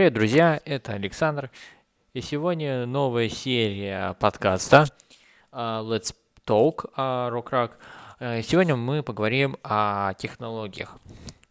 Привет, 0.00 0.14
друзья, 0.14 0.58
это 0.64 0.94
Александр. 0.94 1.50
И 2.14 2.22
сегодня 2.22 2.86
новая 2.86 3.28
серия 3.28 4.14
подкаста 4.14 4.86
uh, 5.52 5.84
Let's 5.84 6.14
Talk 6.46 6.90
uh, 6.96 7.30
Rock 7.30 7.50
Rock. 7.50 7.72
Uh, 8.18 8.40
сегодня 8.40 8.76
мы 8.76 9.02
поговорим 9.02 9.58
о 9.62 10.14
технологиях. 10.14 10.96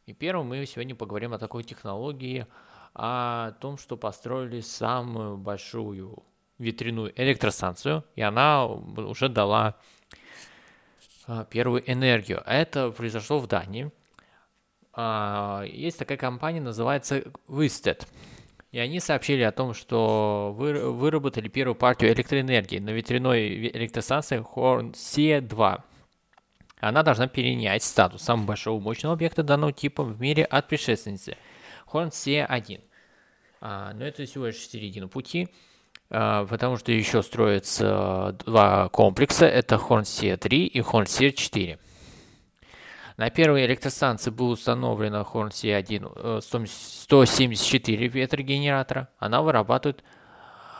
И 0.07 0.13
первым 0.13 0.47
мы 0.47 0.65
сегодня 0.65 0.95
поговорим 0.95 1.33
о 1.33 1.37
такой 1.37 1.63
технологии, 1.63 2.47
о 2.95 3.51
том, 3.61 3.77
что 3.77 3.97
построили 3.97 4.61
самую 4.61 5.37
большую 5.37 6.23
ветряную 6.57 7.13
электростанцию, 7.21 8.03
и 8.15 8.23
она 8.23 8.65
уже 8.65 9.29
дала 9.29 9.75
первую 11.51 11.83
энергию. 11.87 12.41
Это 12.47 12.89
произошло 12.89 13.37
в 13.37 13.45
Дании. 13.45 13.91
Есть 15.71 15.99
такая 15.99 16.17
компания, 16.17 16.61
называется 16.61 17.25
Wisted. 17.47 18.07
И 18.71 18.77
они 18.77 18.99
сообщили 18.99 19.41
о 19.41 19.51
том, 19.51 19.73
что 19.73 20.53
вы, 20.55 20.91
выработали 20.91 21.47
первую 21.47 21.75
партию 21.75 22.13
электроэнергии 22.13 22.77
на 22.77 22.91
ветряной 22.91 23.47
электростанции 23.69 24.39
Hornsea-2. 24.39 25.81
Она 26.79 27.03
должна 27.03 27.27
перенять 27.27 27.83
статус 27.83 28.21
самого 28.21 28.45
большого 28.45 28.79
мощного 28.79 29.15
объекта 29.15 29.41
данного 29.41 29.73
типа 29.73 30.03
в 30.03 30.21
мире 30.21 30.43
от 30.43 30.67
предшественницы 30.67 31.35
Hornsea-1. 31.91 32.81
А, 33.61 33.93
но 33.93 34.05
это 34.05 34.25
всего 34.25 34.45
лишь 34.45 34.69
середина 34.69 35.07
пути, 35.07 35.49
а, 36.11 36.45
потому 36.45 36.77
что 36.77 36.91
еще 36.91 37.23
строятся 37.23 38.37
два 38.45 38.87
комплекса. 38.89 39.47
Это 39.47 39.75
Hornsea-3 39.75 40.55
и 40.57 40.79
Hornsea-4. 40.79 41.79
На 43.19 43.29
первой 43.29 43.65
электростанции 43.65 44.31
был 44.31 44.51
установлен 44.51 45.13
Hornsea-1 45.13 46.39
174 46.41 48.07
ветрогенератора. 48.07 49.09
Она 49.19 49.41
вырабатывает 49.41 50.05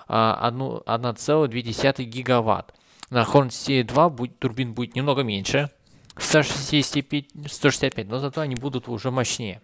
1,2 0.07 2.03
гигаватт. 2.05 2.73
На 3.09 3.23
Hornsea 3.23 3.83
2 3.83 4.09
будет, 4.09 4.39
турбин 4.39 4.71
будет 4.71 4.95
немного 4.95 5.23
меньше, 5.23 5.69
165, 6.15 7.25
165, 7.45 8.07
но 8.07 8.19
зато 8.19 8.39
они 8.39 8.55
будут 8.55 8.87
уже 8.87 9.11
мощнее. 9.11 9.61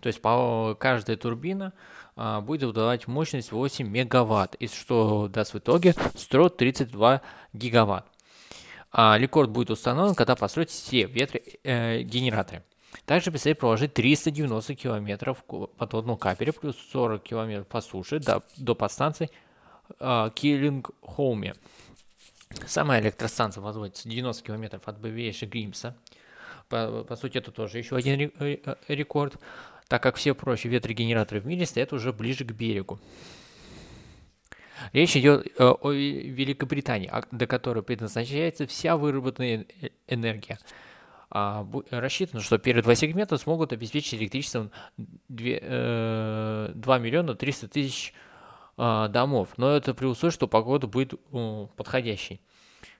То 0.00 0.08
есть 0.08 0.20
по, 0.20 0.76
каждая 0.76 1.16
турбина 1.16 1.72
а, 2.16 2.40
будет 2.40 2.64
выдавать 2.64 3.06
мощность 3.06 3.52
8 3.52 3.86
мегаватт, 3.86 4.56
и 4.56 4.66
что 4.66 5.28
даст 5.28 5.54
в 5.54 5.58
итоге 5.58 5.94
132 6.16 7.20
гигаватт. 7.52 8.09
А 8.92 9.16
рекорд 9.18 9.50
будет 9.50 9.70
установлен, 9.70 10.14
когда 10.14 10.34
построить 10.34 10.70
все 10.70 11.04
ветрогенераторы. 11.04 12.58
Э, 12.58 12.96
Также 13.06 13.30
предстоит 13.30 13.58
проложить 13.58 13.94
390 13.94 14.74
километров 14.74 15.44
подводного 15.76 16.16
кабеля 16.16 16.52
плюс 16.52 16.76
40 16.92 17.22
километров 17.22 17.66
по 17.68 17.80
суше 17.80 18.18
до, 18.18 18.42
до 18.56 18.74
подстанции 18.74 19.30
э, 20.00 20.30
Киллинг-Хоуме. 20.34 21.54
Сама 22.66 22.98
электростанция 22.98 23.62
возводится 23.62 24.08
90 24.08 24.44
километров 24.44 24.82
от 24.86 24.98
Бавейши 24.98 25.46
Гримса. 25.46 25.96
По, 26.68 27.04
по 27.04 27.16
сути, 27.16 27.38
это 27.38 27.52
тоже 27.52 27.78
еще 27.78 27.96
один 27.96 28.32
э, 28.40 28.58
рекорд, 28.88 29.36
так 29.86 30.02
как 30.02 30.16
все 30.16 30.34
прочие 30.34 30.72
ветрогенераторы 30.72 31.40
в 31.40 31.46
мире 31.46 31.64
стоят 31.64 31.92
уже 31.92 32.12
ближе 32.12 32.44
к 32.44 32.50
берегу. 32.52 32.98
Речь 34.92 35.16
идет 35.16 35.46
э, 35.46 35.64
о 35.64 35.90
Великобритании, 35.90 37.08
а, 37.10 37.22
до 37.30 37.46
которой 37.46 37.82
предназначается 37.82 38.66
вся 38.66 38.96
выработанная 38.96 39.66
энергия. 40.08 40.58
А, 41.30 41.66
рассчитано, 41.90 42.42
что 42.42 42.58
первые 42.58 42.82
два 42.82 42.94
сегмента 42.94 43.36
смогут 43.36 43.72
обеспечить 43.72 44.14
электричеством 44.14 44.70
2, 44.96 45.06
2 45.28 45.46
э, 45.60 47.00
миллиона 47.00 47.34
300 47.34 47.68
тысяч 47.68 48.12
а, 48.76 49.08
домов. 49.08 49.50
Но 49.56 49.70
это 49.70 49.94
при 49.94 50.06
условии, 50.06 50.32
что 50.32 50.48
погода 50.48 50.86
будет 50.86 51.14
подходящей. 51.76 52.40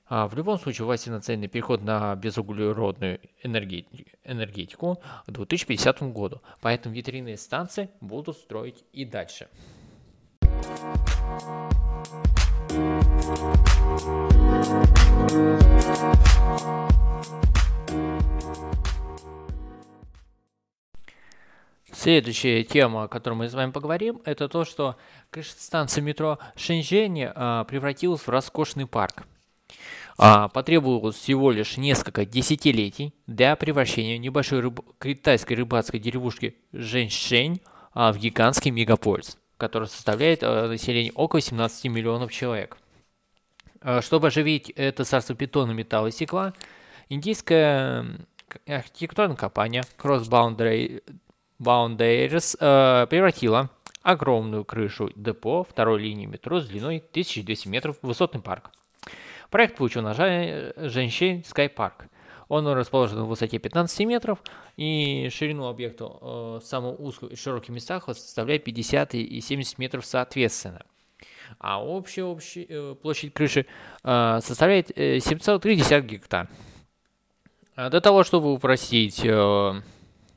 В 0.09 0.33
любом 0.35 0.59
случае, 0.59 0.87
у 0.87 0.89
вас 0.89 1.07
нацелен 1.07 1.49
переход 1.49 1.85
на 1.85 2.17
безуглеродную 2.17 3.21
энергетику 3.45 5.01
к 5.25 5.31
2050 5.31 6.03
году. 6.13 6.43
Поэтому 6.61 6.97
ветряные 6.97 7.37
станции 7.37 7.91
будут 8.01 8.37
строить 8.37 8.83
и 8.93 9.05
дальше. 9.05 9.47
Следующая 21.93 22.65
тема, 22.65 23.05
о 23.05 23.09
которой 23.09 23.35
мы 23.35 23.49
с 23.51 23.53
вами 23.53 23.73
поговорим, 23.73 24.23
это 24.25 24.49
то, 24.49 24.65
что 24.65 24.97
станция 25.43 26.01
метро 26.01 26.39
Шэньчжэнь 26.57 27.25
а, 27.27 27.65
превратилась 27.65 28.23
в 28.23 28.29
роскошный 28.29 28.87
парк. 28.87 29.25
А, 30.17 30.49
потребовалось 30.49 31.17
всего 31.17 31.51
лишь 31.51 31.77
несколько 31.77 32.25
десятилетий 32.25 33.15
для 33.27 33.55
превращения 33.55 34.17
небольшой 34.17 34.61
рыб... 34.61 34.81
китайской 34.99 35.53
рыбацкой 35.53 36.01
деревушки 36.01 36.57
Жэньшэнь 36.73 37.61
а, 37.93 38.13
в 38.13 38.19
гигантский 38.19 38.71
мегаполис 38.71 39.37
который 39.61 39.87
составляет 39.87 40.43
э, 40.43 40.67
население 40.67 41.13
около 41.15 41.41
17 41.41 41.85
миллионов 41.85 42.33
человек. 42.33 42.79
Э, 43.83 44.01
чтобы 44.01 44.29
оживить 44.29 44.71
это 44.71 45.05
царство 45.05 45.35
бетона, 45.35 45.73
металла 45.73 46.09
и 46.09 46.11
стекла, 46.11 46.55
индийская 47.09 48.07
архитектурная 48.67 49.37
компания 49.37 49.85
Cross 49.99 51.03
Boundaries 51.61 52.57
э, 52.59 53.07
превратила 53.07 53.71
огромную 54.03 54.65
крышу 54.65 55.11
депо 55.15 55.63
второй 55.63 56.01
линии 56.01 56.27
метро 56.27 56.59
с 56.61 56.67
длиной 56.67 57.05
1200 57.11 57.69
метров 57.69 57.99
в 58.01 58.07
высотный 58.07 58.41
парк. 58.41 58.71
Проект 59.51 59.77
получил 59.77 60.03
название 60.03 60.73
Женщин 60.77 61.41
Sky 61.41 61.73
Park– 61.73 62.07
он 62.51 62.67
расположен 62.67 63.19
на 63.19 63.25
высоте 63.25 63.59
15 63.59 64.01
метров, 64.01 64.43
и 64.77 65.29
ширину 65.33 65.69
объекта 65.69 66.05
э, 66.05 66.59
в 66.61 66.63
самом 66.65 66.97
узком 66.99 67.29
и 67.29 67.37
широких 67.37 67.69
местах 67.69 68.07
составляет 68.07 68.65
50 68.65 69.15
и 69.15 69.41
70 69.41 69.79
метров 69.79 70.05
соответственно. 70.05 70.83
А 71.61 71.83
общая, 71.83 72.25
общая 72.25 72.67
э, 72.69 72.95
площадь 73.01 73.33
крыши 73.33 73.67
э, 74.03 74.41
составляет 74.43 74.91
7,3 74.91 76.01
гектар. 76.03 76.49
А 77.77 77.89
для 77.89 78.01
того, 78.01 78.25
чтобы 78.25 78.53
упростить 78.53 79.25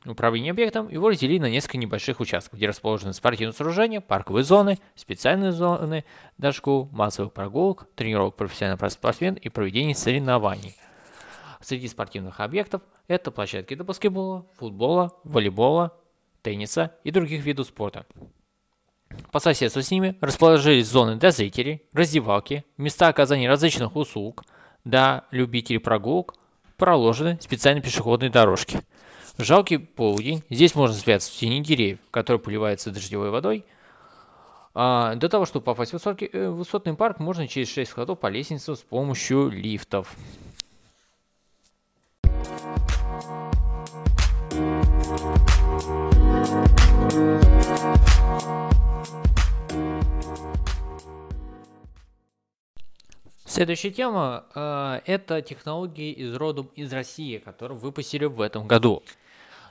управление 0.06 0.52
объектом, 0.52 0.88
его 0.88 1.08
разделили 1.08 1.40
на 1.40 1.50
несколько 1.50 1.78
небольших 1.78 2.20
участков, 2.20 2.58
где 2.58 2.68
расположены 2.68 3.12
спортивные 3.12 3.54
сооружения, 3.54 4.00
парковые 4.00 4.44
зоны, 4.44 4.78
специальные 4.94 5.50
зоны 5.50 6.04
для 6.38 6.52
школ, 6.52 6.88
массовых 6.92 7.32
прогулок, 7.32 7.88
тренировок 7.96 8.36
профессиональных 8.36 8.92
спортсменов 8.92 9.40
и 9.40 9.48
проведения 9.48 9.96
соревнований– 9.96 10.76
Среди 11.64 11.88
спортивных 11.88 12.40
объектов 12.40 12.82
это 13.08 13.30
площадки 13.30 13.74
для 13.74 13.84
баскетбола, 13.84 14.44
футбола, 14.58 15.12
волейбола, 15.24 15.96
тенниса 16.42 16.92
и 17.04 17.10
других 17.10 17.42
видов 17.42 17.68
спорта. 17.68 18.04
По 19.32 19.40
соседству 19.40 19.80
с 19.80 19.90
ними 19.90 20.14
расположились 20.20 20.86
зоны 20.86 21.16
для 21.16 21.30
зрителей, 21.30 21.82
раздевалки, 21.94 22.66
места 22.76 23.08
оказания 23.08 23.48
различных 23.48 23.96
услуг, 23.96 24.44
для 24.84 25.24
любителей 25.30 25.78
прогулок, 25.78 26.34
проложены 26.76 27.38
специальные 27.40 27.82
пешеходные 27.82 28.30
дорожки. 28.30 28.80
В 29.38 29.42
жалкий 29.42 29.78
полдень 29.78 30.42
здесь 30.50 30.74
можно 30.74 30.94
спрятаться 30.94 31.32
в 31.32 31.36
тени 31.36 31.62
деревьев, 31.62 31.98
которые 32.10 32.40
поливаются 32.40 32.90
дождевой 32.90 33.30
водой. 33.30 33.64
А, 34.74 35.14
для 35.14 35.30
того, 35.30 35.46
чтобы 35.46 35.64
попасть 35.64 35.94
в 35.94 35.96
э, 36.06 36.48
высотный 36.50 36.94
парк, 36.94 37.20
можно 37.20 37.48
через 37.48 37.72
6 37.72 37.90
ходов 37.90 38.20
по 38.20 38.26
лестнице 38.26 38.76
с 38.76 38.80
помощью 38.80 39.48
лифтов. 39.48 40.14
Следующая 53.54 53.92
тема 53.92 54.46
э, 54.56 55.00
это 55.06 55.40
технологии 55.40 56.10
из 56.10 56.34
рода 56.34 56.66
из 56.74 56.92
России, 56.92 57.38
которые 57.38 57.78
выпустили 57.78 58.24
в 58.24 58.40
этом 58.40 58.66
году. 58.66 59.04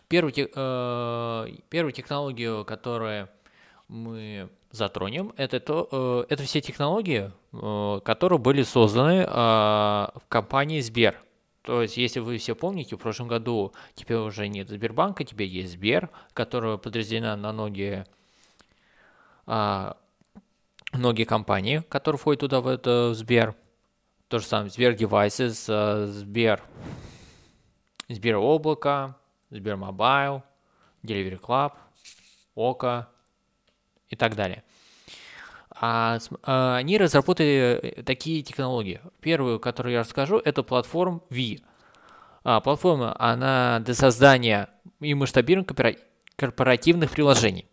Первую, 0.08 0.34
э, 0.38 1.48
первую 1.68 1.92
технологию, 1.92 2.64
которую 2.64 3.28
мы 3.90 4.48
затронем, 4.72 5.34
это, 5.36 5.60
то, 5.60 5.90
э, 6.30 6.34
это 6.34 6.44
все 6.44 6.62
технологии, 6.62 7.34
э, 7.52 8.00
которые 8.06 8.40
были 8.40 8.64
созданы 8.64 9.26
э, 9.28 9.28
в 9.28 10.24
компании 10.30 10.80
Сбер. 10.80 11.22
То 11.64 11.82
есть, 11.82 11.98
если 11.98 12.22
вы 12.22 12.38
все 12.38 12.56
помните, 12.56 12.96
в 12.96 13.00
прошлом 13.00 13.28
году 13.28 13.74
теперь 13.96 14.16
уже 14.16 14.48
нет 14.48 14.70
Сбербанка, 14.70 15.26
теперь 15.26 15.50
есть 15.50 15.74
Сбер, 15.74 16.10
которая 16.32 16.78
подразделена 16.78 17.36
на 17.36 17.52
многие, 17.52 18.06
а, 19.46 19.98
многие 20.94 21.26
компании, 21.26 21.84
которые 21.90 22.18
входят 22.18 22.40
туда 22.40 22.62
в 22.62 22.68
это 22.68 23.14
Сбер. 23.14 23.58
То 24.34 24.40
же 24.40 24.48
самое 24.48 24.72
Сбер 24.72 24.94
Devices, 24.94 25.66
а, 25.70 26.08
Сбер, 26.08 26.64
Сбер 28.10 28.38
Облако, 28.38 29.16
Сбер 29.52 29.78
Мобайл, 29.78 30.42
Delivery 31.04 31.40
Club, 31.40 31.74
Okko 32.56 33.10
и 34.10 34.16
так 34.16 34.36
далее. 34.36 34.64
А, 35.70 36.18
а, 36.42 36.78
они 36.78 36.98
разработали 36.98 38.02
такие 38.08 38.42
технологии. 38.42 39.02
Первую, 39.22 39.60
которую 39.60 39.94
я 39.94 40.00
расскажу, 40.00 40.40
это 40.40 40.64
платформа 40.64 41.22
V. 41.30 41.60
А, 42.44 42.60
платформа, 42.60 43.16
она 43.20 43.82
для 43.82 43.94
создания 43.94 44.68
и 45.00 45.14
масштабирования 45.14 45.96
корпоративных 46.36 47.12
приложений. 47.12 47.68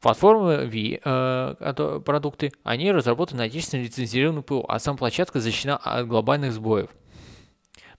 Платформы 0.00 0.66
V, 0.66 1.00
э, 1.04 2.00
продукты, 2.04 2.52
они 2.62 2.90
разработаны 2.90 3.38
на 3.38 3.44
отечественном 3.44 3.84
лицензированном 3.84 4.42
ПО, 4.42 4.64
а 4.68 4.78
сама 4.78 4.96
площадка 4.96 5.40
защищена 5.40 5.76
от 5.76 6.06
глобальных 6.06 6.52
сбоев. 6.52 6.90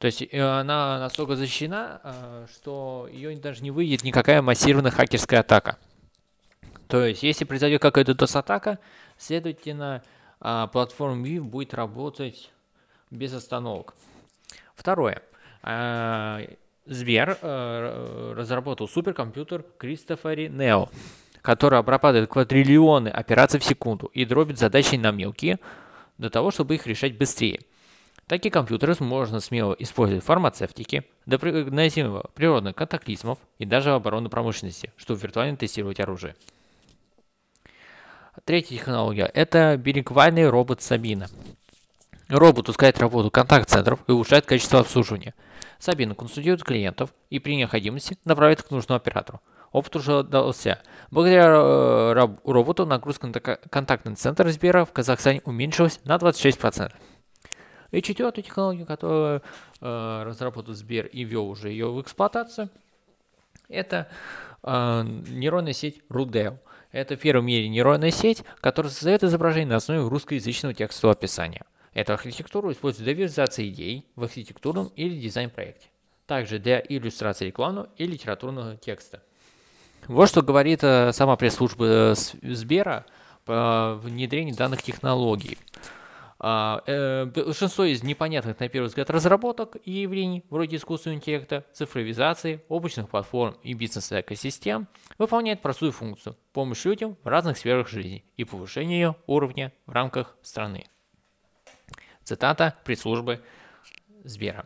То 0.01 0.07
есть 0.07 0.23
э, 0.23 0.41
она 0.41 0.97
настолько 0.97 1.35
защищена, 1.35 2.01
э, 2.03 2.47
что 2.51 3.07
ее 3.11 3.35
даже 3.35 3.61
не 3.61 3.69
выйдет 3.69 4.03
никакая 4.03 4.41
массированная 4.41 4.89
хакерская 4.89 5.41
атака. 5.41 5.77
То 6.87 7.05
есть, 7.05 7.21
если 7.21 7.45
произойдет 7.45 7.83
какая-то 7.83 8.13
DOS-атака, 8.13 8.79
следовательно, 9.19 10.01
э, 10.41 10.67
платформа 10.73 11.23
Vue 11.23 11.39
будет 11.41 11.75
работать 11.75 12.51
без 13.11 13.31
остановок. 13.31 13.93
Второе. 14.73 15.21
Сбер 16.87 17.37
разработал 18.35 18.87
суперкомпьютер 18.87 19.63
Кристофери 19.77 20.47
Нео, 20.47 20.89
который 21.41 21.79
обрабатывает 21.79 22.29
квадриллионы 22.29 23.09
операций 23.09 23.59
в 23.59 23.63
секунду 23.63 24.07
и 24.13 24.25
дробит 24.25 24.59
задачи 24.59 24.95
на 24.95 25.11
мелкие, 25.11 25.59
для 26.17 26.29
того, 26.29 26.51
чтобы 26.51 26.75
их 26.75 26.85
решать 26.87 27.17
быстрее. 27.17 27.61
Такие 28.27 28.51
компьютеры 28.51 28.95
можно 28.99 29.39
смело 29.39 29.73
использовать 29.73 30.23
в 30.23 30.27
фармацевтике, 30.27 31.03
для 31.25 31.37
прогнозирования 31.37 32.23
природных 32.33 32.75
катаклизмов 32.75 33.39
и 33.59 33.65
даже 33.65 33.91
в 33.91 33.95
оборонной 33.95 34.29
промышленности, 34.29 34.91
чтобы 34.95 35.19
виртуально 35.19 35.57
тестировать 35.57 35.99
оружие. 35.99 36.35
Третья 38.45 38.77
технология– 38.77 39.29
это 39.33 39.75
берегвальный 39.75 40.47
робот 40.47 40.81
Сабина. 40.81 41.27
Робот 42.29 42.69
ускоряет 42.69 42.99
работу 42.99 43.29
контакт-центров 43.29 43.99
и 44.07 44.11
улучшает 44.13 44.45
качество 44.45 44.79
обслуживания. 44.79 45.33
Сабина 45.81 46.13
консультирует 46.13 46.63
клиентов 46.63 47.11
и 47.31 47.39
при 47.39 47.55
необходимости 47.55 48.15
направляет 48.23 48.61
к 48.61 48.69
нужному 48.69 48.97
оператору. 48.97 49.41
Опыт 49.71 49.95
уже 49.95 50.17
удался. 50.17 50.79
Благодаря 51.09 51.47
э, 51.47 52.27
роботу 52.45 52.85
нагрузка 52.85 53.25
на 53.25 53.33
контактный 53.33 54.13
центр 54.13 54.47
Сбера 54.49 54.85
в 54.85 54.91
Казахстане 54.91 55.41
уменьшилась 55.43 55.99
на 56.03 56.17
26%. 56.17 56.93
И 57.89 58.01
четвертую 58.03 58.43
технологию, 58.43 58.85
которую 58.85 59.41
э, 59.81 60.23
разработал 60.23 60.75
Сбер 60.75 61.07
и 61.07 61.23
ввел 61.23 61.49
уже 61.49 61.69
ее 61.69 61.91
в 61.91 61.99
эксплуатацию, 61.99 62.69
это 63.67 64.07
э, 64.61 65.03
нейронная 65.29 65.73
сеть 65.73 66.01
Rudel. 66.09 66.59
Это 66.91 67.15
в 67.15 67.19
первом 67.19 67.47
мире 67.47 67.69
нейронная 67.69 68.11
сеть, 68.11 68.43
которая 68.59 68.91
создает 68.91 69.23
изображение 69.23 69.69
на 69.69 69.77
основе 69.77 70.07
русскоязычного 70.07 70.75
текстового 70.75 71.13
описания. 71.13 71.63
Эту 71.93 72.13
архитектуру 72.13 72.71
используют 72.71 73.05
для 73.05 73.13
визуализации 73.13 73.67
идей 73.67 74.07
в 74.15 74.23
архитектурном 74.23 74.87
или 74.95 75.19
дизайн-проекте. 75.19 75.87
Также 76.25 76.59
для 76.59 76.79
иллюстрации 76.79 77.47
рекламного 77.47 77.89
и 77.97 78.05
литературного 78.05 78.77
текста. 78.77 79.21
Вот 80.07 80.29
что 80.29 80.41
говорит 80.41 80.83
э, 80.83 81.11
сама 81.11 81.35
пресс-служба 81.35 81.85
э, 81.85 82.15
Сбера 82.15 83.05
по 83.45 83.99
внедрению 84.01 84.55
данных 84.55 84.81
технологий. 84.81 85.57
А, 86.39 86.81
э, 86.87 87.25
большинство 87.25 87.83
из 87.83 88.01
непонятных 88.01 88.59
на 88.59 88.67
первый 88.67 88.87
взгляд 88.87 89.11
разработок 89.11 89.77
и 89.85 89.91
явлений, 89.91 90.43
вроде 90.49 90.77
искусственного 90.77 91.19
интеллекта, 91.19 91.65
цифровизации, 91.73 92.63
облачных 92.67 93.09
платформ 93.09 93.57
и 93.61 93.73
бизнес-экосистем, 93.73 94.87
выполняет 95.19 95.61
простую 95.61 95.91
функцию– 95.91 96.35
помощь 96.53 96.83
людям 96.85 97.15
в 97.23 97.27
разных 97.27 97.57
сферах 97.57 97.89
жизни 97.89 98.25
и 98.37 98.43
повышение 98.43 98.99
ее 98.99 99.15
уровня 99.27 99.71
в 99.85 99.91
рамках 99.91 100.35
страны. 100.41 100.87
Цитата 102.31 102.73
пресс-службы 102.85 103.41
Сбера. 104.23 104.65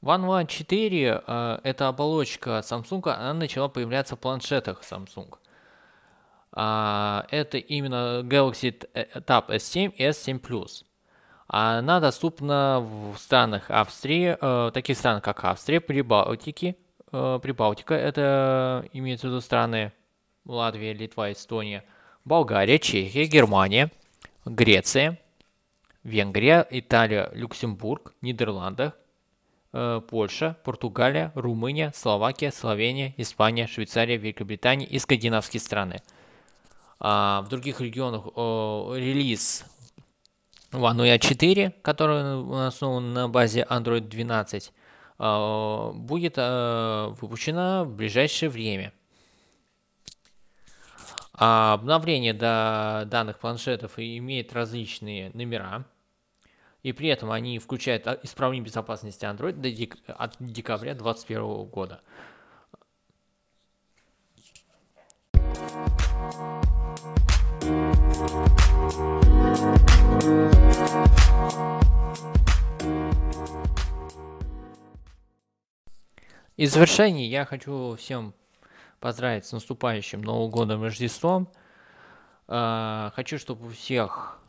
One 0.00 0.24
One 0.24 0.46
4 0.46 1.22
э, 1.26 1.58
это 1.64 1.88
оболочка 1.88 2.60
Samsung, 2.60 3.10
она 3.10 3.34
начала 3.34 3.66
появляться 3.66 4.14
в 4.14 4.20
планшетах 4.20 4.82
Samsung. 4.82 5.34
А, 6.52 7.26
это 7.32 7.58
именно 7.58 8.22
Galaxy 8.22 8.70
Tab 8.94 9.48
S7 9.48 9.94
и 9.96 10.04
S7 10.04 10.40
Plus. 10.40 10.84
Она 11.48 12.00
доступна 12.00 12.80
в 12.80 13.16
странах 13.18 13.70
Австрии, 13.70 14.36
э, 14.40 14.70
таких 14.72 14.96
странах 14.96 15.22
как 15.22 15.44
Австрия, 15.44 15.80
Прибалтики, 15.80 16.76
э, 17.12 17.38
Прибалтика, 17.42 17.94
это 17.94 18.84
имеется 18.92 19.28
в 19.28 19.30
виду 19.30 19.40
страны 19.40 19.92
Латвия, 20.44 20.92
Литва, 20.92 21.32
Эстония, 21.32 21.84
Болгария, 22.24 22.78
Чехия, 22.78 23.26
Германия, 23.26 23.90
Греция, 24.44 25.18
Венгрия, 26.02 26.66
Италия, 26.70 27.30
Люксембург, 27.32 28.14
Нидерланды, 28.22 28.92
Э, 29.78 30.00
Польша, 30.08 30.56
Португалия, 30.64 31.32
Румыния, 31.34 31.92
Словакия, 31.94 32.50
Словения, 32.50 33.12
Испания, 33.18 33.66
Швейцария, 33.66 34.16
Великобритания 34.16 34.86
и 34.86 34.98
скандинавские 34.98 35.60
страны. 35.60 36.00
А 36.98 37.42
в 37.42 37.50
других 37.50 37.82
регионах 37.82 38.24
релиз 38.96 39.66
One 40.78 40.96
UI 40.98 41.18
4, 41.18 41.74
который 41.82 42.66
основан 42.66 43.12
на 43.12 43.28
базе 43.28 43.66
Android 43.68 44.08
12, 44.08 44.72
э, 45.18 45.92
будет 45.94 46.34
э, 46.36 47.14
выпущена 47.20 47.84
в 47.84 47.94
ближайшее 47.94 48.48
время. 48.48 48.92
А 51.34 51.74
обновление 51.74 52.32
до 52.32 53.04
данных 53.06 53.38
планшетов 53.38 53.98
имеет 53.98 54.52
различные 54.52 55.30
номера 55.34 55.84
и 56.86 56.92
при 56.92 57.08
этом 57.08 57.32
они 57.32 57.58
включают 57.58 58.06
а, 58.06 58.16
исправление 58.22 58.64
безопасности 58.64 59.24
Android 59.24 59.56
от 60.06 60.36
декабря 60.38 60.94
2021 60.94 61.64
года. 61.64 62.00
И 76.56 76.66
в 76.66 76.70
завершении 76.70 77.26
я 77.26 77.44
хочу 77.44 77.96
всем 77.96 78.34
поздравить 79.00 79.44
с 79.44 79.52
наступающим 79.52 80.22
Новым 80.22 80.50
годом 80.50 80.82
Рождеством. 80.82 81.48
А, 82.48 83.12
хочу, 83.14 83.38
чтобы 83.38 83.66
у 83.66 83.70
всех 83.70 84.40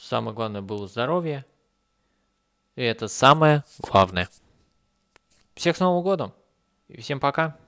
Самое 0.00 0.34
главное 0.34 0.62
было 0.62 0.88
здоровье. 0.88 1.44
И 2.74 2.82
это 2.82 3.06
самое 3.06 3.64
главное. 3.78 4.28
Всех 5.54 5.76
с 5.76 5.80
Новым 5.80 6.02
годом. 6.02 6.32
И 6.88 7.00
всем 7.02 7.20
пока. 7.20 7.59